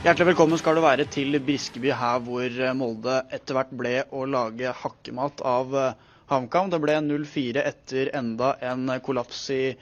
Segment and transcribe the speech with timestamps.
[0.00, 4.70] Hjertelig velkommen skal du være til Briskeby, her hvor Molde etter hvert ble å lage
[4.72, 6.70] hakkemat av eh, HamKam.
[6.72, 9.74] Det ble 0-4 etter enda en kollaps i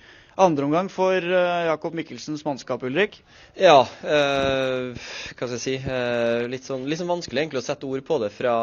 [0.43, 3.21] andre omgang for eh, Jakob Mikkelsens mannskap, Ulrik.
[3.55, 5.77] Ja, eh, hva skal jeg si.
[5.79, 8.57] Eh, litt, sånn, litt sånn vanskelig egentlig å sette ord på det fra,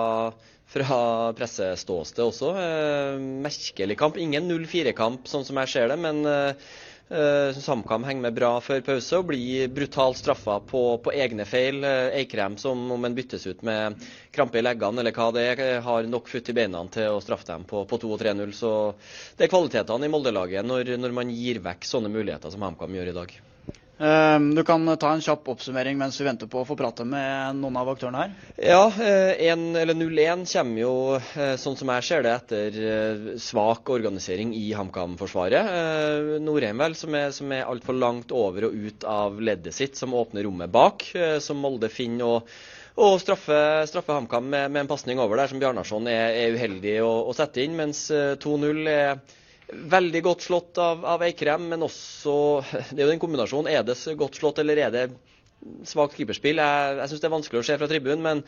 [0.76, 1.00] fra
[1.40, 2.52] presseståsted også.
[2.66, 4.20] Eh, merkelig kamp.
[4.20, 6.68] Ingen 0-4-kamp sånn som jeg ser det, men eh,
[7.06, 11.84] Uh, HamKam henger med bra før pause og blir brutalt straffa på, på, egne feil.
[11.86, 14.02] Eikrem, som om en byttes ut med
[14.34, 17.46] krampe i leggene eller hva det er, har nok futt i beina til å straffe
[17.52, 18.56] dem på, på 2 og 3-0.
[18.58, 18.72] Så
[19.38, 23.14] det er kvalitetene i Molde-laget når, når, man gir vekk sånne muligheter som HamKam gjør
[23.14, 23.38] i dag.
[23.98, 27.56] Ehm, du kan ta en kjapp oppsummering mens vi venter på å få prate med
[27.62, 28.34] noen av aktørene her.
[28.60, 34.66] Ja, 0-1 kommer jo, eh, sånn som jeg ser det, etter eh, svak organisering i
[34.76, 35.72] HamKam-forsvaret.
[35.80, 39.96] Eh, Norheim vel, som er, som er altfor langt over og ut av leddet sitt,
[39.96, 41.08] som åpner rommet bak,
[41.40, 42.26] som Molde finner.
[42.26, 42.58] og
[42.96, 43.58] og straffe,
[43.92, 47.34] straffe HamKam med, med, en pasning over der som Bjarnarsson er, er uheldig å, å,
[47.36, 49.18] sette inn, mens 2-0 er
[49.66, 52.36] Veldig godt slått av, av Eikrem, men også
[52.92, 53.72] Det er jo den kombinasjonen.
[53.72, 55.06] Er det godt slått, eller er det
[55.90, 56.60] svakt keeperspill?
[56.62, 58.42] Jeg, jeg syns det er vanskelig å se fra tribunen, men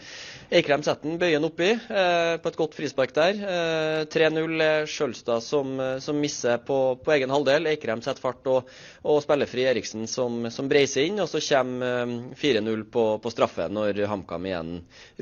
[0.54, 3.40] Eikrem setter den bøyen oppi eh, på et godt frispark der.
[3.42, 5.72] Eh, 3-0 er Sjølstad som,
[6.04, 7.72] som misser på, på, egen halvdel.
[7.72, 8.70] Eikrem setter fart og,
[9.02, 11.18] og spillefri Eriksen som, som breiser inn.
[11.24, 14.76] Og så kommer eh, 4-0 på, på, straffe når HamKam igjen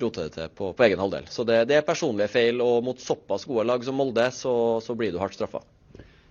[0.03, 1.31] roter det til på, på egen halvdel.
[1.31, 4.99] Så det, det, er personlige feil, og mot såpass gode lag som Molde, så, så
[4.99, 5.63] blir du hardt straffa.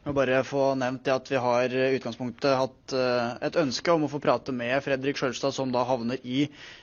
[0.05, 4.03] Jeg må bare få nevnt at Vi har i utgangspunktet hatt eh, et ønske om
[4.05, 6.43] å få prate med Fredrik Sjølstad, som da havner i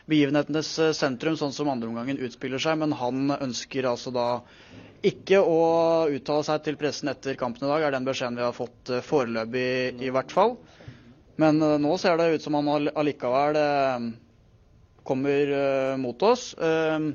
[0.09, 2.79] begivenhetenes eh, sentrum, sånn som andreomgangen utspiller seg.
[2.81, 4.25] Men han ønsker altså da
[5.05, 5.59] ikke å
[6.09, 9.05] uttale seg til pressen etter kampen i dag, er den beskjeden vi har fått eh,
[9.05, 10.57] foreløpig i hvert fall.
[11.37, 13.61] Men nå ser det ut som han allikevel
[15.03, 16.51] kommer uh, mot oss.
[16.57, 17.11] Uh,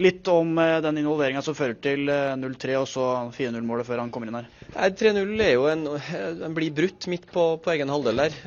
[0.00, 3.06] litt om uh, den involveringa som fører til 0-3 og så
[3.36, 4.50] 4-0-målet før han kommer inn her.
[4.72, 5.84] 3-0 er jo en,
[6.46, 8.38] en blir brutt midt på, på egen halvdel der.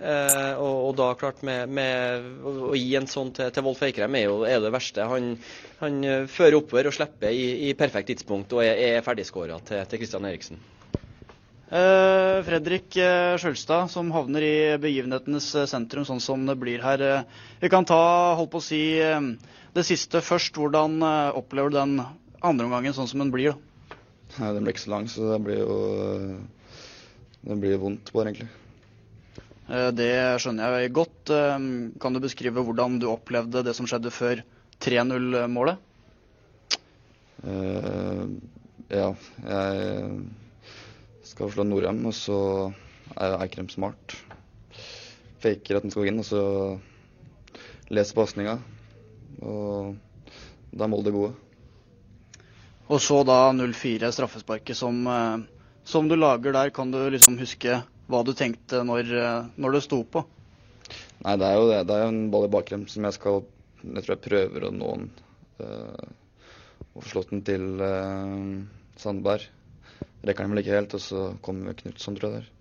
[0.58, 4.26] Og, og, da klart med, med, å gi en sånn til, til Wolf Eikrem er
[4.26, 5.06] jo er det verste.
[5.06, 5.36] Han,
[5.84, 10.02] han fører oppover og slipper i, i perfekt tidspunkt og er, er ferdigskåra til, til
[10.02, 10.66] Christian Eriksen.
[11.66, 17.26] Eh, Fredrik eh, Sjølstad, som havner i begivenhetenes eh, sentrum, sånn som det blir her.
[17.62, 18.82] Vi kan ta holdt på å si,
[19.74, 20.60] det siste først.
[20.62, 21.02] Hvordan
[21.34, 21.96] opplever du den
[22.46, 23.58] andre omgangen sånn som den blir?
[24.38, 25.80] Nei, Den blir ikke så lang, så det blir jo
[27.46, 28.50] det blir vondt bare, egentlig.
[29.98, 30.12] Det
[30.42, 31.34] skjønner jeg godt.
[32.02, 34.42] Kan du beskrive hvordan du opplevde det som skjedde før
[34.86, 35.82] 3-0-målet?
[37.46, 38.26] Uh,
[38.90, 39.12] ja,
[39.46, 40.45] jeg
[41.36, 42.38] skal slå Norheim, og så
[43.20, 44.16] er Eikrem smart.
[45.44, 46.44] Faker at den skal gå inn, og så
[47.92, 48.54] leser pasninga.
[49.44, 49.98] Og
[50.72, 51.34] da er Molde gode.
[52.88, 55.44] Og så da 0-4 straffesparket som, eh,
[55.84, 56.72] som, du lager der.
[56.72, 60.24] Kan du liksom huske hva du tenkte når, eh, når det sto på?
[61.26, 61.82] Nei, det er jo det.
[61.90, 63.44] Det er jo en ball i bakrem som jeg skal
[63.86, 65.10] Jeg tror jeg prøver å nå den.
[65.62, 66.08] Øh,
[66.96, 68.64] og få slått den til øh,
[68.98, 69.46] Sandberg
[70.28, 72.52] rekker han vel ikke helt, og så kommer Knutson, tror jeg der.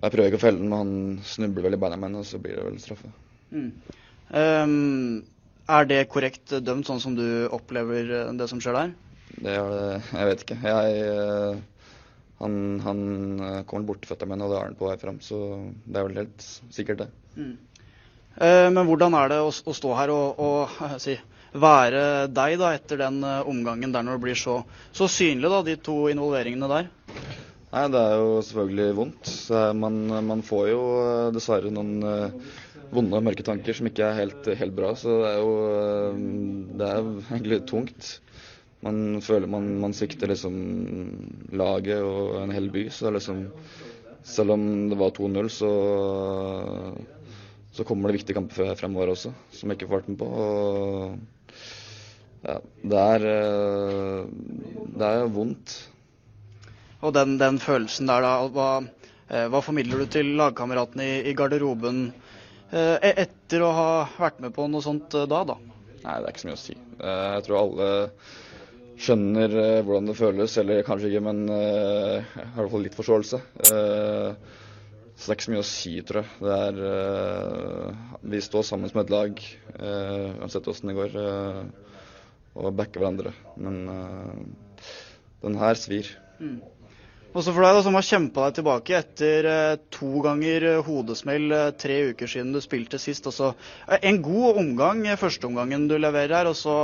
[0.00, 2.40] Jeg prøver ikke å felle den, men han snubler vel i beina mine, og så
[2.40, 3.10] blir det vel straffe.
[3.52, 3.70] Mm.
[4.30, 5.20] Um,
[5.70, 8.94] er det korrekt dømt, sånn som du opplever eh, det som skjer der?
[9.36, 10.56] Det er det Jeg vet ikke.
[10.64, 11.90] Jeg, eh,
[12.40, 12.54] han,
[12.86, 13.02] han
[13.44, 15.40] eh, kommer bort til føttene mine, og det har han på vei fram, så
[15.84, 17.10] det er vel helt sikkert det.
[17.36, 17.52] Mm.
[18.40, 21.18] Uh, men hvordan er det å, stå her og, og si,
[21.52, 24.62] være deg da, etter den uh, omgangen der når det blir så,
[24.96, 26.88] så synlig, da, de to involveringene der?
[27.70, 29.34] Nei, Det er jo selvfølgelig vondt.
[29.78, 30.80] Man, man, får jo
[31.36, 32.00] dessverre noen
[32.90, 34.90] vonde og mørke tanker som ikke er helt, helt bra.
[34.98, 35.52] Så det er jo
[36.80, 38.16] det er egentlig tungt.
[38.82, 40.56] Man føler man, man svikter liksom
[41.52, 42.86] laget og en hel by.
[42.90, 43.44] Så liksom,
[44.24, 45.72] selv om det var 2-0, så
[47.80, 50.26] så kommer det viktige kamper fremover også, som jeg ikke får vært med på.
[50.36, 51.14] Og
[52.44, 52.56] ja,
[52.92, 54.26] det er, eh,
[55.00, 55.76] det er vondt.
[57.00, 58.34] Og den, den, følelsen der, da.
[58.52, 58.66] Hva,
[59.32, 62.02] eh, hva, formidler du til lagkameratene i, i garderoben
[62.68, 63.88] eh, e, etter å ha
[64.18, 65.56] vært med på noe sånt da, da?
[66.04, 66.76] Nei, det er ikke så mye å si.
[67.00, 67.90] Jeg tror alle
[69.00, 69.56] skjønner
[69.88, 73.40] hvordan det føles, eller kanskje ikke, men har i hvert fall litt forståelse.
[75.20, 76.30] Så det er ikke så mye å si, tror jeg.
[76.40, 79.42] Det er Vi står sammen som et lag,
[80.40, 81.16] uansett åssen det går
[82.56, 83.32] og backer hverandre.
[83.60, 84.86] Men uh,
[85.44, 86.08] den her svir.
[86.40, 86.60] Mm.
[87.30, 89.48] Også for deg da, som har kjempa deg tilbake etter
[89.94, 93.28] to ganger hodesmell tre uker siden du spilte sist.
[93.30, 93.52] Også,
[94.00, 96.74] en god omgang førsteomgangen du leverer her, og så,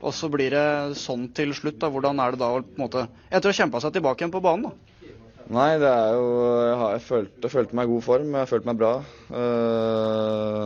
[0.00, 1.78] og så blir det sånn til slutt.
[1.84, 1.92] da.
[1.94, 4.34] Hvordan er det da å på en måte, etter å ha kjempa seg tilbake igjen
[4.34, 4.72] på banen?
[4.72, 5.13] da?
[5.52, 6.28] Nei, det er jo
[6.64, 8.32] Jeg, har, jeg, følte, følte meg i god form.
[8.38, 8.92] Jeg følte meg bra.
[9.28, 10.64] Uh,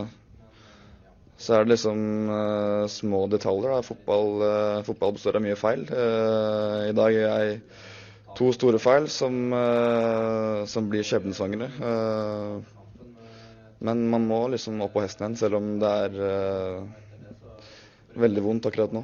[1.39, 1.99] så er det liksom
[2.31, 3.75] uh, små detaljer.
[3.75, 3.83] da.
[3.83, 5.83] Fotball, uh, fotball består av mye feil.
[5.83, 7.59] I dag gjør jeg
[8.39, 9.51] to store feil som,
[10.69, 11.67] som blir skjebnesvangre.
[13.83, 16.11] Men man må liksom opp på hesten igjen, selv om det er
[18.19, 19.01] veldig vondt akkurat nå.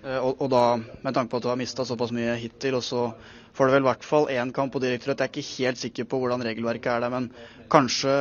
[0.00, 3.06] Og, og da, med tanke på at du har mista såpass mye hittil, og så
[3.56, 5.20] får det vel i hvert fall én kamp på direktorett.
[5.22, 7.30] Jeg er ikke helt sikker på hvordan regelverket er der, men
[7.72, 8.14] kanskje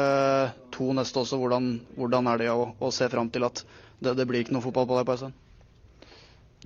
[0.75, 1.39] to neste også.
[1.41, 3.63] Hvordan, hvordan er det å, å se fram til at
[3.99, 5.31] det, det blir ikke noe fotball på deg på?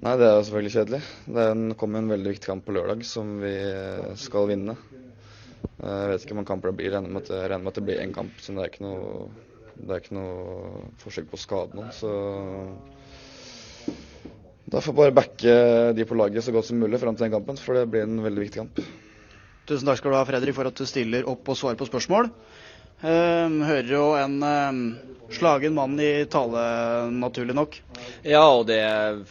[0.03, 1.01] Nei, det er jo selvfølgelig kjedelig.
[1.35, 3.53] Det er kommer en veldig viktig kamp på lørdag som vi
[4.17, 4.73] skal vinne.
[5.83, 6.87] Jeg vet ikke hvor mange kamper det blir.
[6.89, 8.85] Jeg regner med at, regner med at det blir én kamp, siden det er ikke
[8.87, 9.27] noe,
[9.77, 11.91] det er ikke noe forsøk på å skade noen.
[11.93, 12.11] Så
[14.73, 15.55] da får jeg bare backe
[15.93, 18.23] de på laget så godt som mulig fram til den kampen, for det blir en
[18.25, 18.79] veldig viktig kamp.
[19.69, 22.31] Tusen takk skal du ha, Fredrik, for at du stiller opp og svarer på spørsmål.
[23.01, 24.83] Eh, hører jo en eh,
[25.33, 26.63] slagen mann i tale,
[27.11, 27.79] naturlig nok.
[28.23, 28.81] Ja, og det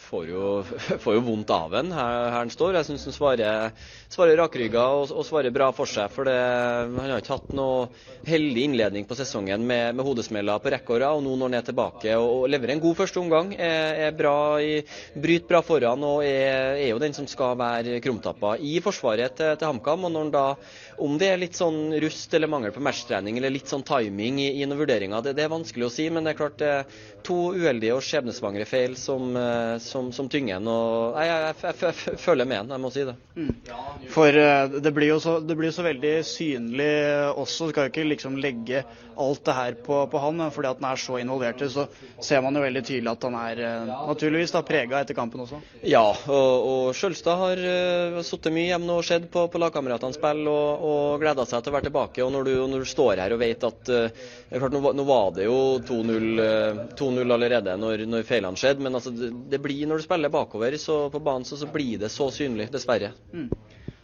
[0.03, 0.47] får jo,
[1.03, 2.77] får jo vondt av en her, her han står.
[2.77, 6.11] Jeg syns han svarer, svarer rakrygga og, og svarer bra for seg.
[6.13, 7.87] For det, han har ikke hatt noe
[8.27, 10.99] heldig innledning på sesongen med, med hodesmeller på rekke.
[11.09, 14.17] Og nå når han er tilbake og, og leverer en god første omgang, er, er
[14.17, 14.75] bra i,
[15.15, 19.55] bryter bra foran og er, er jo den som skal være krumtappa i forsvaret til,
[19.57, 20.07] til HamKam.
[20.09, 20.45] Og når han da,
[21.03, 24.49] om det er litt sånn rust eller mangel på matchtrening eller litt sånn timing i,
[24.61, 26.07] i noen vurderinger, det, det er vanskelig å si.
[26.13, 30.29] Men det er klart det er to uheldige og skjebnesvangre feil som, eh, som, som
[30.31, 30.69] tynger en.
[30.73, 33.15] Og jeg, jeg, jeg, jeg føler med en, jeg må si det.
[34.13, 36.91] For eh, det blir jo så, det blir så veldig synlig
[37.33, 37.69] også.
[37.69, 38.83] Du skal jo ikke liksom legge
[39.17, 41.71] alt det her på, på han, men fordi at han er så involvert i det,
[41.73, 41.85] så
[42.23, 45.59] ser man jo veldig tydelig at han er eh, naturligvis da prega etter kampen også.
[45.85, 50.49] Ja, og, og Skjølstad har uh, sittet mye hjemme og sett på, på lagkameratene spille
[50.49, 52.23] og, og gleda seg til å være tilbake.
[52.25, 54.23] Og når du, når du står her og vet at uh,
[54.55, 58.95] klart, nå, var- nå var det jo 2-0 uh, allerede når, når feilene skjedde, men
[58.99, 62.09] altså, det, det blir når du spiller bakover så, på banen, så, så blir det
[62.13, 63.13] så synlig, dessverre.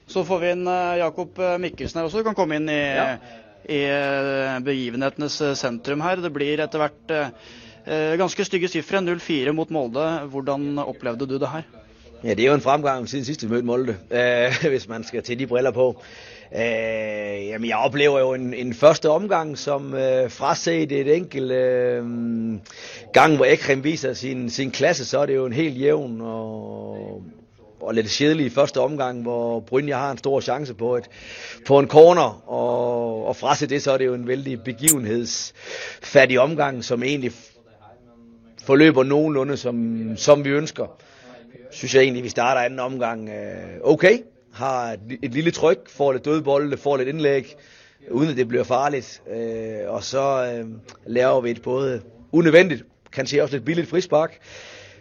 [0.09, 2.24] Så får vi inn eh, Jakob eh, Mikkelsen her også.
[2.24, 3.03] Du kan komme inn i, Ja.
[3.69, 6.18] i eh, begivenhetenes eh, sentrum her.
[6.24, 7.30] Det blir etter hvert eh,
[7.86, 9.03] eh, ganske stygge sifre.
[9.06, 10.07] 0-4 mot Molde.
[10.33, 11.68] Hvordan opplevde du det her?
[12.24, 15.21] Ja, det er jo en fremgang siden sist vi mødte Molde, øh, hvis man skal
[15.30, 15.91] til de briller på.
[16.56, 22.06] Øh, jamen, jeg oplever jo en, en første omgang, som øh, fraset et enkelt øh,
[23.13, 27.24] gang, hvor Ekrem viser sin, sin klasse, så er det jo en helt jævn og,
[27.81, 31.10] og lidt kedelig første omgang, hvor Brynja har en stor chance på, et,
[31.68, 36.84] på en corner, og, og fraset det, så er det jo en vældig begivenhedsfattig omgang,
[36.84, 37.31] som egentlig
[38.63, 40.86] forløber nogenlunde, som, som vi ønsker
[41.72, 44.18] synes jeg egentlig, vi starter anden omgang øh, okay.
[44.54, 47.56] Har et, lille tryk, får lidt dødbolle, får lidt indlæg,
[48.12, 49.22] uden at det bliver farligt.
[49.31, 50.66] Øh, og så øh,
[51.06, 52.01] laver vi et både
[52.31, 54.40] unødvendigt, kan se også lidt billigt frispark,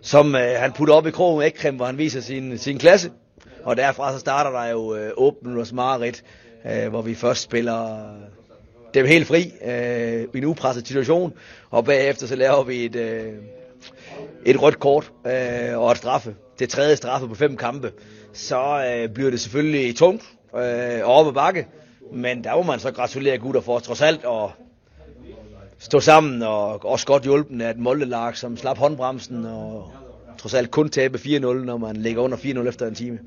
[0.01, 3.11] som øh, han putter op i krogen Ekrem, hvor han viser sin, sin klasse.
[3.65, 6.25] Og derfra så starter der jo øh, 8 minutters mareridt,
[6.67, 8.11] øh, hvor vi først spiller
[8.95, 11.33] dem helt fri øh, i en upresset situation,
[11.71, 13.33] og bagefter så laver vi et, øh,
[14.47, 16.35] et rødt kort øh, og et straffe.
[16.59, 17.93] Det tredje straffe på fem kampe.
[18.39, 20.23] Så øh, bliver det selvfølgelig tungt
[20.55, 21.67] øh, og op bakke.
[22.13, 24.51] Men der må man så gratulere gutter for trods alt at
[25.79, 29.93] stå sammen og også godt hjulpen af et Molde-lag, som slap håndbremsen og
[30.39, 33.19] trods alt kun tabe 4-0, når man ligger under 4-0 efter en time.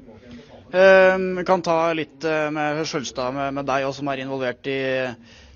[1.37, 4.77] Vi kan ta litt eh, med Skjølstad, med, med deg også, som er involvert i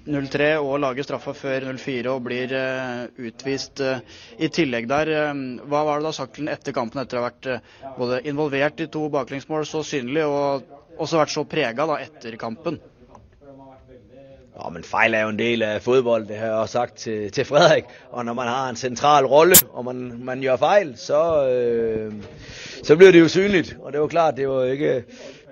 [0.05, 4.03] 0-3 og lager straffa før 0-4 og blir eh, utvist eh,
[4.37, 5.09] i tillegg der.
[5.09, 8.89] Eh, hva var det da sagt etter kampen, etter å ha vært både involvert i
[8.93, 12.77] to baklengsmål så synlig, og også vært så prega da, etter kampen?
[14.63, 17.31] Ja, men fejl er jo en del af fodbold, det har jeg også sagt til,
[17.31, 17.83] til Frederik.
[18.09, 22.13] Og når man har en central rolle, og man, man gjør fejl, så, øh,
[22.83, 23.77] så bliver det jo synligt.
[23.81, 25.03] Og det var klart, det var ikke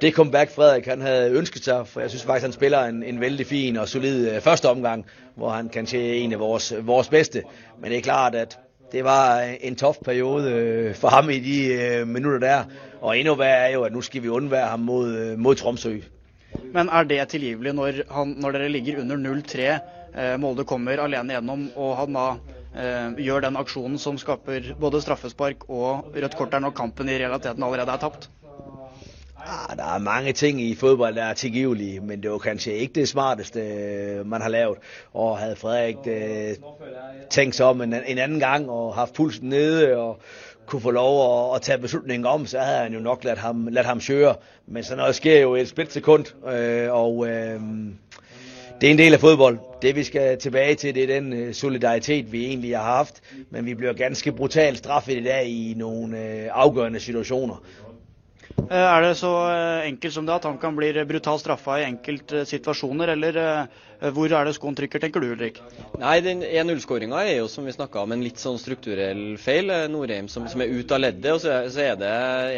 [0.01, 1.87] det comeback, Frederik han havde ønsket sig.
[1.87, 5.05] For jeg synes faktisk, han spiller en, en vældig fin og solid øh, første omgang,
[5.35, 6.73] hvor han kan er en af vores,
[7.09, 7.43] bedste.
[7.81, 8.59] Men det er klart, at
[8.91, 12.63] det var en tof periode øh, for ham i de øh, minutter der.
[13.01, 15.99] Og endnu værre er jo, at nu skal vi undvære ham øh, mod Tromsø.
[16.73, 19.65] Men er det tilgivelig når, han, når dere ligger under 0-3,
[20.13, 22.27] eh, Molde kommer alene gjennom, og han da
[22.73, 27.19] eh, gjør den aksjonen som skaper både straffespark og rødt kort der når kampen i
[27.21, 28.29] realiteten allerede er tapt?
[29.43, 33.01] Ah, der er mange ting i fodbold, der er tilgivelige, men det var kanskje ikke
[33.01, 34.77] det smarteste øh, man har lavet.
[35.13, 36.07] Og hadde Frederik
[37.29, 40.21] tenkt seg om en, en anden gang og haft pulsen nede og
[40.65, 43.67] kunne få lov at, at tage beslutningen om, så havde han jo nok ladt ham,
[43.67, 44.35] ladt ham køre.
[44.67, 47.61] Men sådan noget sker jo i et splitsekund, øh, og øh,
[48.81, 49.59] det er en del af fodbold.
[49.81, 53.21] Det vi skal tilbage til, det er den øh, solidaritet, vi egentlig har haft.
[53.49, 57.63] Men vi bliver ganske brutalt straffet i dag i nogle øh, afgørende situationer.
[58.69, 61.87] Eh, Er det så eh, enkelt som det at han kan bli brutalt straffa i
[61.87, 65.61] enkelte situasjoner, eller eh, hvor er det skoen trykker, tenker du Ulrik?
[66.01, 69.71] Nei, den 1-0-skåringa er jo som vi snakka om en litt sånn strukturell feil.
[69.71, 71.29] Eh, Norheim som, som er ute av leddet.
[71.33, 72.11] Og så så er det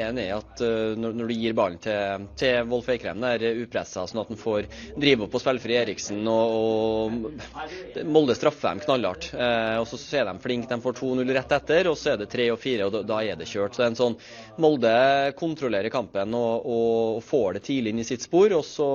[0.08, 0.64] en er at
[0.98, 4.66] når, når du gir ballen til, til Wolf Eikrem der upressa, sånn at han får
[4.98, 9.30] drive opp på spillfri Eriksen og, og Molde straffer dem knallhardt.
[9.36, 12.24] Eh, og så, så er de flinke, de får 2-0 rett etter, og så er
[12.24, 13.76] det 3 og 4, og da, da er det kjørt.
[13.78, 14.20] Så det er en sånn
[14.66, 14.96] Molde
[15.38, 18.90] kontrollerer kampen og, og får det tidlig inn i sitt spor, og så,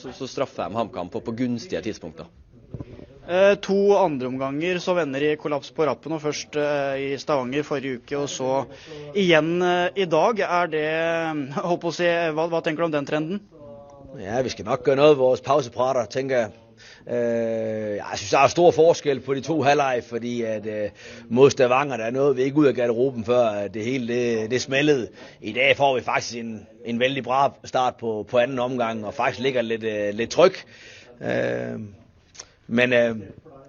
[0.00, 2.30] så, så straffer de HamKam på, på gunstige tidspunkter.
[3.24, 8.02] Eh, to andreomganger så vender i kollaps på rappen, og først eh, i Stavanger forrige
[8.02, 8.64] uke, og så
[9.16, 10.42] igjen eh, i dag.
[10.44, 10.88] Er det
[11.70, 13.40] håper å si, hva, hva tenker du om den trenden?
[14.20, 16.52] Ja, vi skal nok gøre noe ved vores pauseprater, tenker jeg.
[17.10, 20.90] Øh, jeg synes, der er stor forskel på de to halvleg, fordi at øh,
[21.28, 25.08] mod Stavanger, der nåede vi ikke ud af garderoben, før det hele det, det smældede.
[25.40, 29.14] I dag får vi faktisk en, en vældig bra start på, på anden omgang, og
[29.14, 30.64] faktisk ligger lidt, øh, lidt tryk.
[31.22, 31.80] Øh,
[32.66, 33.16] men øh,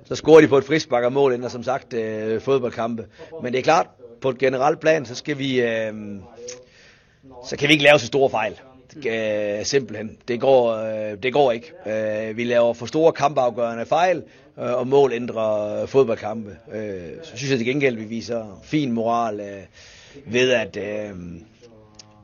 [0.06, 3.06] så scorer de på et frispark og mål, ender som sagt øh, fodboldkampe.
[3.44, 3.88] Men det er klart,
[4.22, 5.94] på et generelt plan, så skal vi, øh,
[7.48, 8.60] så kan vi ikke lave så store fejl.
[8.96, 10.18] Øh, simpelthen.
[10.28, 11.72] Det går, øh, det går ikke.
[11.88, 14.24] Øh, vi laver for store kampafgørende fejl,
[14.60, 16.58] øh, og mål ændrer øh, fodboldkampe.
[16.74, 19.62] Øh, så synes jeg til gengæld, vi viser fin moral øh,
[20.26, 20.78] ved at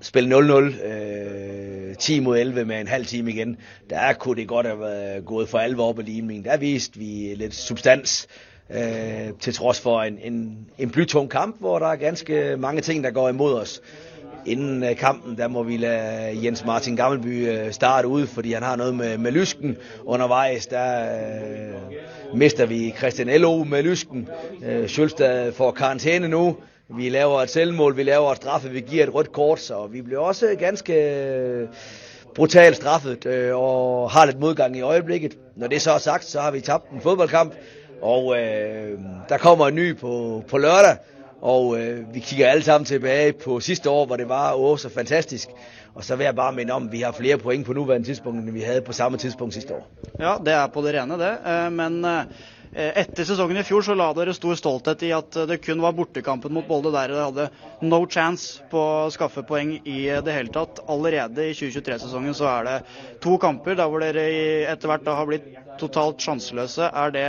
[0.02, 3.58] spille 0-0, øh, 10 mod 11 med en halv time igen.
[3.90, 6.46] Der kunne det godt have været gået for alvor op i limningen.
[6.46, 8.28] Der viste vi lidt substans.
[8.74, 13.04] Øh, til trods for en, en, en blytung kamp, hvor der er ganske mange ting,
[13.04, 13.82] der går imod os.
[14.46, 18.64] Inden øh, kampen, der må vi lade Jens Martin Gammelby øh, starte ut, fordi han
[18.64, 19.78] har noget med, med lysken.
[20.06, 23.64] Undervejs, der øh, mister vi Christian L.O.
[23.64, 24.30] med lysken.
[24.66, 26.58] Øh, Sjølstad får karantæne nu.
[26.90, 30.02] Vi laver et selvmål, vi laver et straffe, vi giver et rødt kort, så vi
[30.02, 31.68] bliver også ganske
[32.36, 35.38] brutalt straffet øh, og har lidt modgang i øjeblikket.
[35.56, 37.54] Når det så er sagt, så har vi tabt en fodboldkamp,
[38.02, 40.98] og øh, der kommer en ny på, på lørdag,
[41.42, 44.90] og øh, vi kigger alle sammen tilbage på sidste år, hvor det var åh, så
[44.90, 45.50] fantastisk.
[45.96, 48.40] Og så vil jeg bare minde om, at vi har flere point på nuværende tidspunkt,
[48.40, 49.88] end vi havde på samme tidspunkt sidste år.
[50.20, 51.32] Ja, det er på det rene, det.
[51.48, 52.24] Eh, Men eh,
[52.74, 56.54] etter sesongen i fjor så la dere stor stolthet i at det kun var bortekampen
[56.56, 57.50] mot Bolde der dere hadde
[57.82, 60.80] no chance på å skaffe poeng i det hele tatt.
[60.88, 62.78] Allerede i 2023-sesongen så er det
[63.24, 66.88] to kamper der hvor dere etterhvert etter hvert har blitt totalt sjanseløse.
[66.88, 67.28] Er det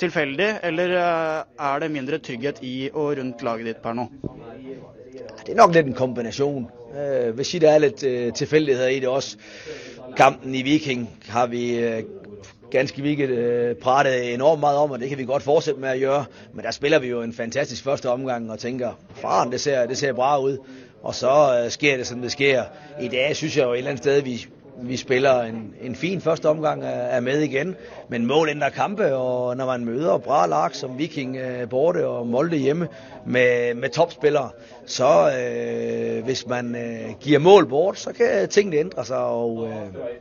[0.00, 4.08] tilfeldig, eller eh, er det mindre trygghet i og rundt laget ditt per nå?
[5.44, 6.66] Det er nok litt en kombination.
[6.94, 9.36] Øh, Jeg vil si det er litt øh, tilfældigheder i det også.
[10.16, 12.02] Kampen i Viking har vi øh,
[12.70, 16.00] ganske vigtigt øh, pratet enormt meget om, og det kan vi godt fortsætte med at
[16.00, 16.24] gøre.
[16.54, 19.98] Men der spiller vi jo en fantastisk første omgang og tænker, faren, det ser, det
[19.98, 20.58] ser bra ud.
[21.02, 22.62] Og så øh, sker det, som det sker.
[23.00, 24.46] I dag synes jeg jo et eller andet sted, vi,
[24.82, 27.76] vi spiller en, en fin første omgang, er, er med igen.
[28.08, 32.26] Men mål ændrer kampe, og når man møder bra lag som Viking øh, borte og
[32.26, 32.88] Molde hjemme
[33.26, 34.50] med, med topspillere,
[34.86, 39.74] så øh, hvis man øh, giver mål bort, så kan tingene ændre sig, og øh,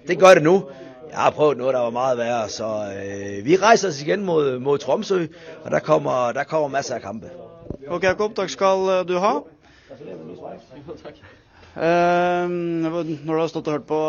[0.08, 0.64] det gør det nu.
[1.12, 4.60] Jeg har prøvet noget, der var meget værre, så øh, vi rejser os igen mod,
[4.60, 5.26] mod Tromsø,
[5.64, 7.30] og der kommer, der kommer masser af kampe.
[7.88, 9.38] Ok, Jakob, takk skal eh, du ha.
[9.38, 9.44] Eh,
[11.74, 14.00] når du har stått og hørt på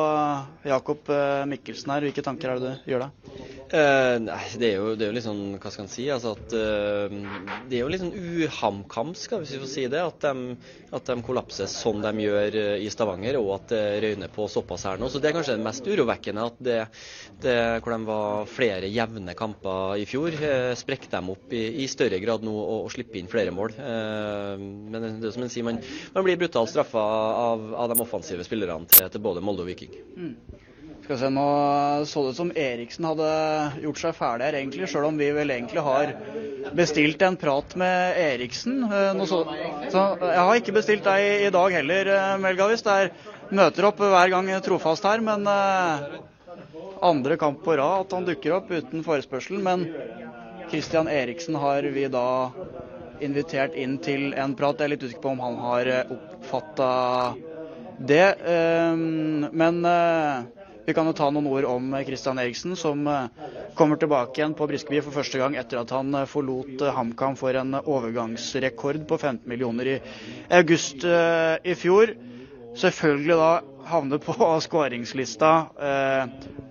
[0.68, 3.35] Jakob eh, Mikkelsen her, hvilke tanker er det du gjør deg?
[3.75, 6.35] Eh, nei, det er, jo, det er jo litt sånn, hva skal en si, altså
[6.37, 7.14] at eh,
[7.71, 10.56] det er jo litt sånn uhamkamsk, hvis vi får si det, at de,
[10.94, 14.85] at de kollapser sånn de gjør eh, i Stavanger, og at det røyner på såpass
[14.87, 15.09] her nå.
[15.11, 16.78] Så det er kanskje det mest urovekkende, at det,
[17.42, 21.88] det, hvor de var flere jevne kamper i fjor, eh, sprekker de opp i, i
[21.90, 23.75] større grad nå og, og slipper inn flere mål.
[23.80, 25.80] Eh, men det er som en sier, man,
[26.14, 29.94] man blir brutalt straffa av, av de offensive spillerne til, til både Molde og Viking.
[31.04, 31.49] Skal vi se, Nå
[32.08, 33.25] så det ut som Eriksen hadde
[33.82, 36.14] gjort seg ferdig her, egentlig, sjøl om vi vel egentlig har
[36.73, 38.78] bestilt en prat med Eriksen.
[38.88, 39.42] Eh, så,
[39.92, 42.87] så jeg har ikke bestilt deg i dag heller, eh, Melgavis.
[42.87, 43.12] Det er
[43.52, 46.16] møter opp hver gang trofast her, men eh,
[47.04, 49.61] andre kamp på rad at han dukker opp uten forespørsel.
[49.61, 49.84] Men
[50.70, 52.49] Christian Eriksen har vi da
[53.20, 54.80] invitert inn til en prat.
[54.80, 55.92] Jeg er litt usikker på om han har
[56.54, 57.34] oppfatta
[57.99, 58.28] det.
[59.52, 59.80] Men
[60.84, 63.06] vi kan jo ta noen ord om Christian Eriksen, som
[63.75, 67.78] kommer tilbake igjen på Briskeby for første gang etter at han forlot HamKam for en
[67.80, 70.00] overgangsrekord på 15 millioner i
[70.61, 72.14] august i fjor.
[72.75, 73.52] Selvfølgelig da
[73.91, 74.37] havne på
[74.67, 75.55] skåringslista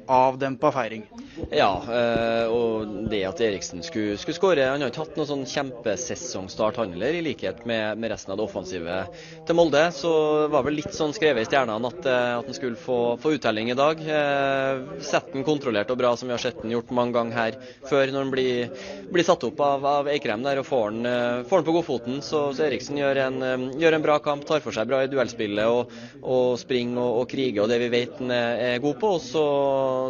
[0.07, 1.03] avdempa feiring.
[1.51, 5.45] Ja, eh, og det at Eriksen skulle, skulle skåre Han har ikke hatt noen sånn
[5.49, 8.99] kjempesesongstart, han heller, i likhet med, med, resten av det offensive
[9.47, 9.83] til Molde.
[9.95, 10.11] Så
[10.53, 13.71] var vel litt sånn skrevet i stjernene at, eh, at han skulle få, få uttelling
[13.73, 14.01] i dag.
[14.03, 17.57] Eh, Sett den kontrollert og bra, som vi har sett den gjort mange ganger her
[17.89, 21.09] før, når han blir, blir satt opp av, av Eikrem der og får han,
[21.49, 22.21] får han på godfoten.
[22.25, 25.69] Så, så Eriksen gjør en, gjør en, bra kamp, tar for seg bra i duellspillet
[25.69, 29.13] og, og springer og, og krige og det vi vet han er god på.
[29.17, 29.45] og så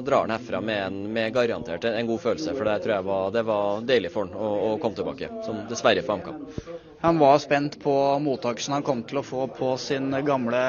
[0.06, 2.56] drar han herfra med, en, med garantert en god følelse.
[2.56, 5.66] For det tror jeg var, det var deilig for han å, å komme tilbake, som
[5.70, 6.73] dessverre for HamKam.
[7.04, 7.94] Han var spent på
[8.24, 10.62] mottakelsen han kom til å få på sin gamle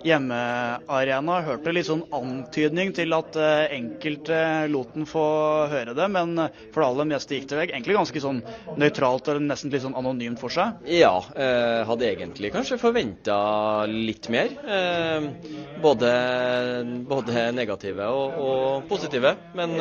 [0.00, 1.42] hjemmearena.
[1.44, 4.38] Hørte litt sånn antydning til at eh, enkelte
[4.72, 5.26] lot den få
[5.68, 6.32] høre det, men
[6.72, 7.76] for det aller meste gikk det vekk.
[7.76, 8.40] Egentlig ganske sånn
[8.80, 10.80] nøytralt eller nesten litt sånn anonymt for seg?
[10.88, 13.38] Ja, eh, hadde egentlig kanskje forventa
[13.92, 14.56] litt mer.
[14.64, 15.28] Eh,
[15.84, 16.14] både,
[17.12, 19.36] både negative og, og positive.
[19.52, 19.76] Men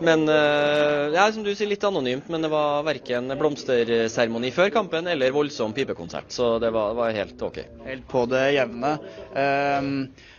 [0.00, 2.28] men eh, ja, som du sier, litt anonymt.
[2.32, 6.32] Men det var verken blomsterseremoni før kampen eller voldsom pipekonsert.
[6.34, 7.60] Så det var, var helt OK.
[7.86, 8.94] Helt på det jevne.
[9.34, 9.92] Um,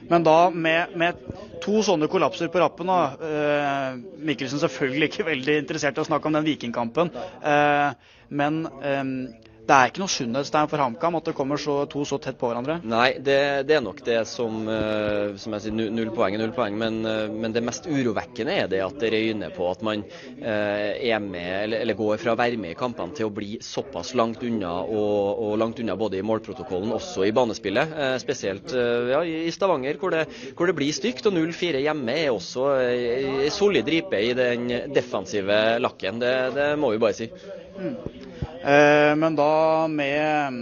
[0.09, 1.21] men da med, med,
[1.63, 6.29] to sånne kollapser på rappen da, uh, Mikkelsen selvfølgelig ikke veldig interessert i å snakke
[6.29, 7.13] om den Vikingkampen.
[7.45, 7.95] Uh,
[8.35, 9.17] men um,
[9.65, 12.49] det er ikke noe sunnhetstegn for HamKam at det kommer så, to så tett på
[12.51, 12.77] hverandre?
[12.85, 16.53] Nei, det, det er nok det som, uh, som jeg sier, null poeng er null
[16.53, 16.77] poeng.
[16.77, 20.91] Men, uh, men, det mest urovekkende er det at det røyner på at man uh,
[20.93, 24.13] er med, eller, eller, går fra å være med i kampene til å bli såpass
[24.19, 27.97] langt unna, og, og langt unna både i målprotokollen, også i banespillet.
[28.21, 30.25] spesielt ja, i Stavanger, hvor det,
[30.57, 31.25] hvor det blir stygt.
[31.25, 36.21] Og 0-4 hjemme er også ei solid ripe i den defensive lakken.
[36.21, 37.31] Det, det må vi bare si.
[37.79, 38.34] Mm.
[38.65, 40.61] Eh, men da med mm,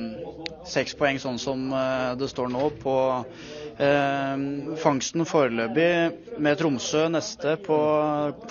[0.68, 2.96] seks poeng, sånn som eh, det står nå, på
[3.80, 4.44] eh,
[4.84, 7.80] fangsten foreløpig med Tromsø neste på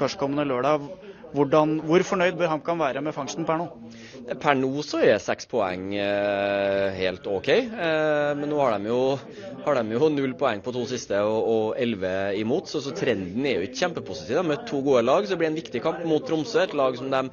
[0.00, 0.88] førstkommende lørdag.
[1.32, 3.66] Hvordan, hvor fornøyd bør HamKam være med fangsten per nå?
[4.40, 7.48] Per nå så er seks poeng eh, helt OK.
[7.48, 8.98] Eh, men nå har de, jo,
[9.64, 13.80] har null poeng på to siste og elleve imot, så, så, trenden er jo ikke
[13.80, 14.42] kjempepositiv.
[14.42, 16.66] De har to gode lag, så det blir en viktig kamp mot Tromsø.
[16.66, 17.24] Et lag som de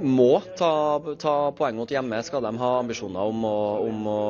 [0.00, 0.72] må ta,
[1.20, 2.22] ta poeng mot hjemme.
[2.24, 4.20] Skal de ha ambisjoner om å, om å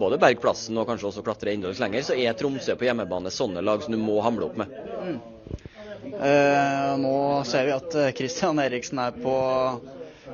[0.00, 3.64] både berge plassen og kanskje også klatre enda lenger, så er Tromsø på hjemmebane sånne
[3.64, 4.74] lag som du må hamle opp med.
[5.00, 5.20] Mm.
[6.10, 7.14] Eh, nå
[7.48, 9.36] ser vi at Kristian Eriksen er på,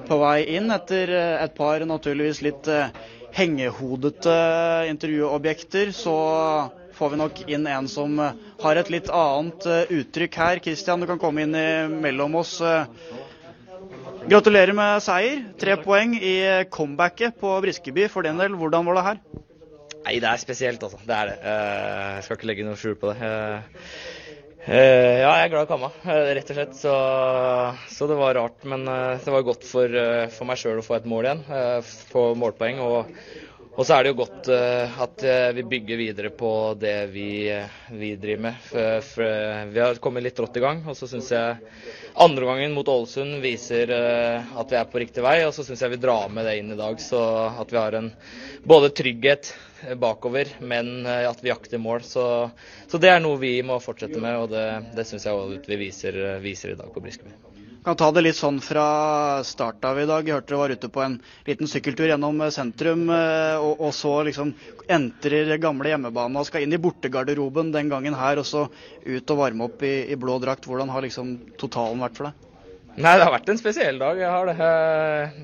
[0.07, 2.90] på, vei inn etter et par naturligvis litt eh,
[3.37, 4.37] hengehodete
[4.90, 5.92] intervjuobjekter.
[5.94, 6.16] Så
[6.96, 8.18] får vi nok inn en som
[8.62, 10.62] har et litt annet eh, uttrykk her.
[10.64, 11.57] Kristian, du kan komme inn
[12.02, 12.59] mellom oss.
[14.27, 15.43] Gratulerer med seier.
[15.55, 16.35] Tre poeng i
[16.75, 18.57] comebacket på Briskeby for den del.
[18.59, 19.21] Hvordan var det her?
[20.03, 20.99] Nei, det er spesielt, altså.
[21.07, 21.37] Det er det.
[21.47, 23.29] Eh, jeg skal ikke legge noe skjul på det.
[23.29, 23.85] Eh,
[24.67, 26.75] eh, ja, jeg er glad i kamma, rett og slett.
[26.75, 26.95] Så,
[27.95, 28.67] så, det var rart.
[28.67, 29.95] Men det var godt for,
[30.35, 31.45] for meg sjøl å få et mål igjen.
[32.11, 32.83] Få målpoeng.
[32.83, 33.15] Og,
[33.77, 34.51] og så er det jo godt
[35.07, 35.23] at
[35.55, 36.51] vi bygger videre på
[36.83, 37.31] det vi,
[37.95, 38.59] vi driver med.
[38.73, 40.83] For, for vi har kommet litt rått i gang.
[40.91, 41.77] Og så syns jeg
[42.16, 45.83] andre gangen mot Ålesund viser uh, at vi er på riktig vei, og så syns
[45.85, 47.00] jeg vi drar med det inn i dag.
[47.02, 48.12] Så at vi har en
[48.64, 49.52] både trygghet
[50.00, 52.07] bakover, men uh, at vi jakter mål.
[52.07, 52.24] Så,
[52.87, 56.22] så, det er noe vi må fortsette med, og det, det syns jeg vi viser,
[56.44, 57.56] viser, i dag på Briskeby
[57.87, 60.27] kan ta det litt sånn fra start av i dag.
[60.27, 61.12] Jeg hørte dere var ute på en
[61.46, 64.51] liten sykkeltur gjennom sentrum, eh, og, og så liksom
[64.90, 68.64] entrer gamle hjemmebane og skal inn i bortegarderoben den gangen her, og så
[69.07, 70.66] ut og varme opp i, i blå drakt.
[70.66, 71.31] Hvordan har liksom
[71.62, 72.42] totalen vært for deg?
[72.96, 74.18] Nei, det har vært en spesiell dag.
[74.18, 74.68] Jeg har det.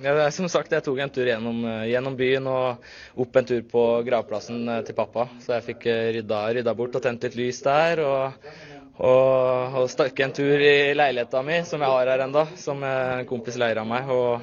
[0.08, 3.86] Jeg, som sagt, jeg tok en tur gjennom, gjennom, byen og opp en tur på
[4.08, 5.28] gravplassen til pappa.
[5.44, 5.86] Så jeg fikk
[6.18, 8.02] rydda, rydda bort og tent litt lys der.
[8.02, 12.82] og og, og stakk en tur i leiligheta mi, som jeg har her enda, som
[12.84, 14.10] en kompis leira meg.
[14.10, 14.42] og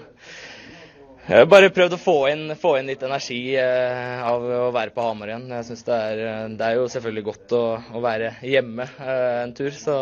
[1.30, 4.90] jeg har bare prøvd å få inn, få inn litt energi eh, av å være
[4.96, 5.44] på Hamar igjen.
[5.54, 6.22] Jeg synes det er,
[6.58, 7.62] det er jo selvfølgelig godt å,
[7.94, 10.00] å være hjemme eh, en tur, så,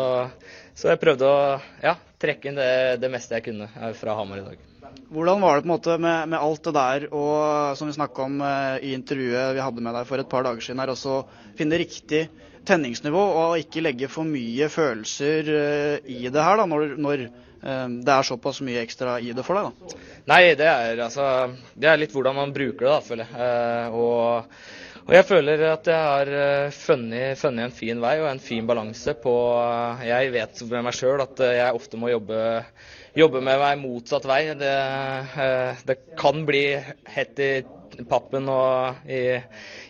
[0.72, 1.42] så, jeg prøvde å
[1.84, 2.72] ja, trekke inn det,
[3.04, 4.64] det meste jeg kunne fra Hamar i dag.
[5.08, 8.26] Hvordan var det på en måte med, med alt det der, og som vi snakka
[8.26, 11.22] om eh, i intervjuet vi hadde med deg for et par dager siden, her, også
[11.56, 12.26] finne riktig
[12.68, 18.12] tenningsnivå og ikke legge for mye følelser eh, i det her da, når, når det
[18.14, 19.72] er såpass mye ekstra i det for deg?
[19.72, 20.02] da?
[20.30, 21.24] Nei, det er, altså,
[21.74, 23.88] det er litt hvordan man bruker det, da, føler jeg.
[23.96, 24.60] Og,
[25.00, 26.30] og, jeg føler at jeg har
[26.76, 29.34] funnet, funnet, en fin vei og en fin balanse på
[30.06, 32.38] Jeg vet med meg sjøl at jeg ofte må jobbe,
[33.16, 34.42] jobbe med meg motsatt vei.
[34.58, 34.76] Det,
[35.88, 36.64] det kan bli
[37.14, 37.52] hett i
[38.06, 39.38] pappen og i,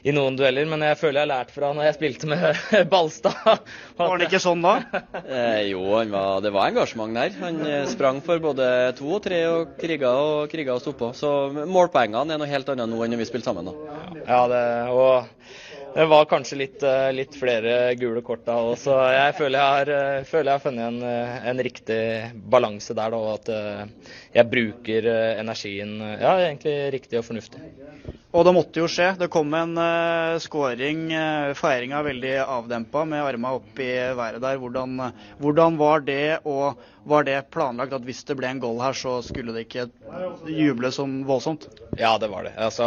[0.06, 2.46] i, noen dueller, men jeg føler jeg har lært fra når jeg spilte med
[2.92, 3.64] Balstad.
[3.98, 4.78] Var han ikke sånn da?
[5.28, 7.34] Eh, jo, var, det var engasjement der.
[7.42, 11.10] Han eh, sprang for både to og tre og kriga og kriga og sto på.
[11.16, 13.68] Så målpoengene er noe helt annet nå enn når vi spilte sammen.
[13.68, 13.98] da.
[14.22, 14.62] Ja, det,
[14.94, 15.37] og
[15.98, 19.72] det var kanskje litt, eh, litt flere gule kort da òg, så jeg føler jeg
[19.74, 21.98] har, eh, føler jeg har funnet en, eh, en, riktig
[22.54, 23.10] balanse der.
[23.10, 23.50] Da, at
[24.36, 25.08] jeg bruker
[25.40, 27.64] energien ja, egentlig riktig og fornuftig.
[28.28, 29.14] Og det måtte jo skje.
[29.16, 31.06] Det kom en uh, skåring.
[31.08, 33.88] Uh, Feiringa veldig avdempa med armene opp i
[34.18, 34.58] været der.
[34.60, 36.76] Hvordan, uh, hvordan, var det, og
[37.08, 39.86] var det planlagt at hvis det ble en goal her, så skulle det ikke
[40.44, 41.70] juble som voldsomt?
[41.96, 42.52] Ja, det var det.
[42.60, 42.84] Altså,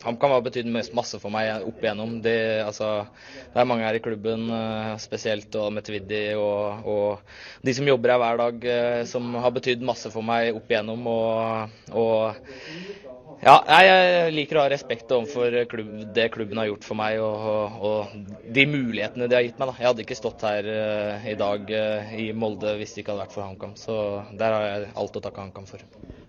[0.00, 2.16] HamKam har betydd masse for meg opp igjennom.
[2.24, 3.04] Det, altså,
[3.52, 8.16] det er mange her i klubben, uh, spesielt og Metviddi og, og, de som jobber
[8.16, 8.68] her hver dag,
[9.12, 11.04] som har betydd masse for meg opp igjennom.
[11.12, 13.54] og, og ja,
[13.86, 17.78] jeg liker å ha respekt overfor klubb, det klubben har gjort for meg og, og,
[17.88, 19.70] og, de mulighetene de har gitt meg.
[19.70, 19.76] Da.
[19.80, 23.24] Jeg hadde ikke stått her uh, i dag uh, i Molde hvis det ikke hadde
[23.24, 23.72] vært for HamKam.
[23.80, 23.96] Så
[24.36, 25.86] der har jeg alt å takke HamKam for.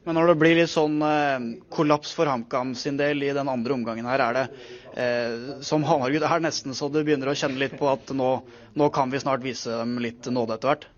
[0.07, 1.35] Men når det blir litt sånn uh,
[1.75, 4.47] kollaps for HamKam sin del i den andre omgangen her, er det
[5.63, 8.31] som Hamar-gutt er nesten så du begynner å kjenne litt på at nå,
[8.75, 10.89] nå kan vi snart vise dem litt nåde etter hvert?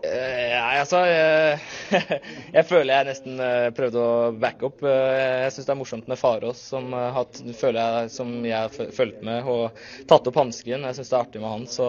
[0.00, 1.64] Nei, uh, altså uh,
[2.56, 4.80] Jeg føler jeg nesten uh, prøvde å backe opp.
[4.86, 9.20] jeg syns det er morsomt med Farås, som, hatt, føler jeg, som jeg har fulgt
[9.26, 9.76] med og
[10.08, 10.86] tatt opp hansken.
[10.88, 11.68] Jeg syns det er artig med han.
[11.68, 11.88] Så,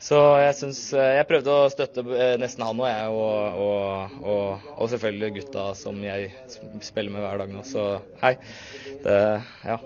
[0.00, 2.04] så jeg syns Jeg prøvde å støtte
[2.40, 6.30] nesten han og jeg, og, og, og, og, selvfølgelig gutta som jeg
[6.86, 7.66] spiller med hver dag nå.
[7.68, 7.90] Så
[8.24, 8.36] hei.
[9.04, 9.18] Det
[9.68, 9.80] ja,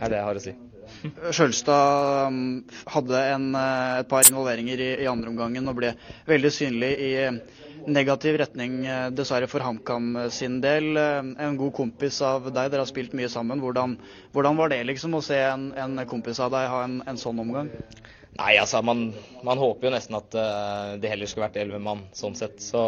[0.00, 0.56] er det jeg har å si.
[1.04, 2.38] Skjølstad um,
[2.88, 5.92] hadde en, eh, et par involveringer i, i andre omgangen og ble
[6.28, 7.10] veldig synlig i
[7.92, 10.96] negativ retning, eh, dessverre for HamKam sin del.
[10.96, 13.60] Eh, en god kompis av deg, dere har spilt mye sammen.
[13.60, 13.98] Hvordan,
[14.32, 17.42] hvordan var det liksom å se en, en, kompis av deg ha en, en sånn
[17.44, 17.68] omgang?
[18.38, 19.10] Nei, altså man,
[19.46, 20.32] man, håper jo nesten at
[20.98, 22.56] det heller skulle vært elleve mann, sånn sett.
[22.64, 22.80] Så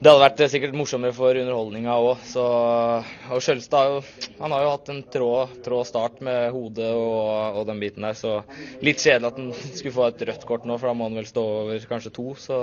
[0.00, 2.22] det hadde vært sikkert morsommere for underholdninga òg.
[2.40, 3.98] Og Skjølstad
[4.38, 5.28] han har jo hatt en trå,
[5.60, 8.16] trå start med hodet og, og, den biten der.
[8.16, 8.38] Så
[8.80, 11.28] litt kjedelig at han skulle få et rødt kort nå, for da må han vel
[11.28, 12.30] stå over kanskje to.
[12.40, 12.62] Så,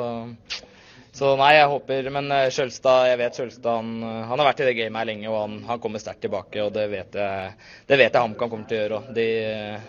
[1.17, 4.75] så nei, jeg håper Men Skjølstad, jeg vet Skjølstad han, han, har vært i det
[4.77, 6.62] gamet her lenge, og han, han kommer sterkt tilbake.
[6.63, 7.56] Og det vet jeg,
[7.89, 9.10] det vet jeg HamKam kommer til å gjøre òg.
[9.17, 9.27] De,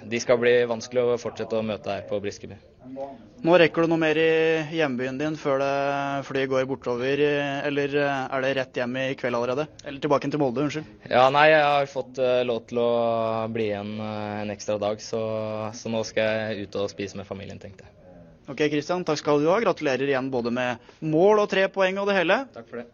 [0.08, 2.56] de, skal bli vanskelig å fortsette å møte her på Briskeby.
[3.44, 5.74] Nå rekker du noe mer i hjembyen din før det
[6.26, 7.20] flyet går bortover,
[7.68, 9.68] eller er det rett hjem i kveld allerede?
[9.84, 10.88] Eller tilbake til Molde, unnskyld.
[11.10, 12.90] Ja, nei, jeg har fått lov til å
[13.52, 15.20] bli igjen en ekstra dag, så,
[15.76, 17.94] så, nå skal jeg ut og spise med familien, tenkte jeg.
[18.48, 19.58] Ok, Kristian, takk skal du ha.
[19.60, 22.42] Gratulerer igjen både med mål og tre poeng og det hele.
[22.54, 22.86] Takk for det.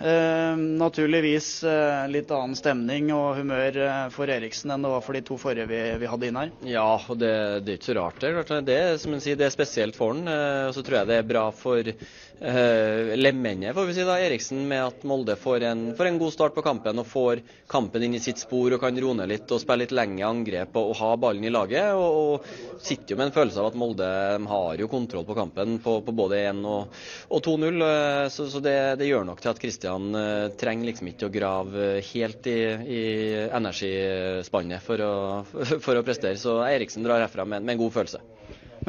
[0.00, 5.12] Eh, naturligvis eh, litt annen stemning og humør eh, for Eriksen enn det var for
[5.12, 6.54] de to forrige vi, vi hadde inn her.
[6.64, 7.32] Ja, og det,
[7.66, 8.24] det er ikke så rart.
[8.24, 10.24] Det, det, som sier, det er spesielt for han.
[10.24, 11.92] Eh, og så tror jeg det er bra for
[12.40, 16.32] eh, lemennet, får vi si da, Eriksen, med at Molde får en, får en, god
[16.34, 19.60] start på kampen og får kampen inn i sitt spor og kan roe litt og
[19.62, 21.92] spille litt lenge angrep og, og, ha ballen i laget.
[21.94, 24.10] Og, og, sitter jo med en følelse av at Molde
[24.50, 27.80] har jo kontroll på kampen på, på både 1 og, og 2-0.
[27.80, 31.34] Uh, så, så det, det gjør nok til at Kristian uh, trenger liksom ikke å
[31.34, 32.58] grave helt i,
[32.96, 33.02] i
[33.50, 35.14] energispannet for å,
[35.84, 36.40] for å, prestere.
[36.40, 38.24] Så Eriksen drar herfra med, med, en god følelse.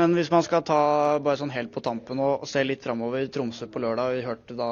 [0.02, 0.82] Men hvis man skal ta
[1.22, 4.16] bare sånn helt på tampen og, se litt framover, Tromsø på lørdag.
[4.16, 4.70] Vi hørte da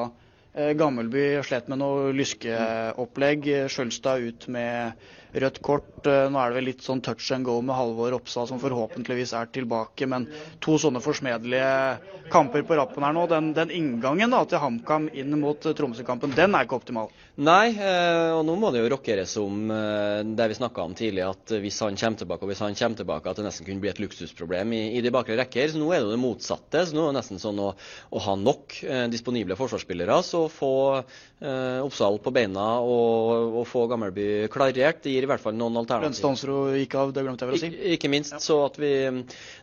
[0.56, 3.46] eh, Gammelby slet med noe lyskeopplegg.
[3.70, 6.06] Skjølstad ut med rødt kort.
[6.08, 9.34] Eh, nå er det vel litt sånn touch and go med Halvor Oppsal, som forhåpentligvis
[9.38, 10.08] er tilbake.
[10.10, 10.28] Men
[10.64, 13.26] to sånne forsmedelige kamper på rappen her nå.
[13.32, 17.14] Den, den inngangen da, til HamKam inn mot eh, Tromsø-kampen, den er ikke optimal.
[17.40, 21.54] Nei, eh, og nå må det jo rockeres om det vi snakka om tidlig, at
[21.62, 24.02] hvis han kommer tilbake, og hvis han kommer tilbake, at det nesten kunne bli et
[24.02, 25.72] luksusproblem i, i de bakre rekker.
[25.72, 26.86] Så nå er det jo det motsatte.
[26.86, 28.80] så nå er det nesten sånn å, å ha nok
[29.12, 35.04] disponible forsvarsspillere, så få eh, Oppsal på beina og, og få Gammelby klarert.
[35.04, 36.10] Det gir i hvert fall noen alternativer.
[36.10, 37.70] Lønnsdansro gikk av, det glemte jeg vel å si.
[37.70, 38.36] Ik ikke minst.
[38.38, 38.42] Ja.
[38.44, 38.92] så at vi,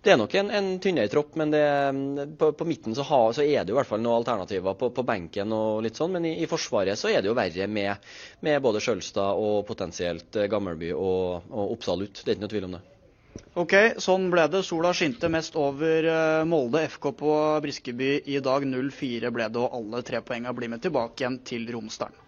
[0.04, 1.64] Det er nok en, en tynnere tropp, men det,
[2.38, 4.90] på, på, midten så, ha, så, er det jo i hvert fall noen alternativer på,
[4.94, 6.14] på benken og litt sånn.
[6.16, 8.10] Men i, i, Forsvaret så er det jo verre med,
[8.46, 12.22] med både Sjølstad og potensielt Gammelby og, og Oppsal ut.
[12.22, 12.84] Det er ikke noe tvil om det.
[13.56, 14.62] Ok, sånn ble det.
[14.68, 17.32] Sola skinte mest over eh, Molde FK på
[17.64, 18.68] Briskeby i dag.
[18.68, 22.24] 0-4 ble det, og alle tre poengene blir med tilbake igjen til Romsdalen.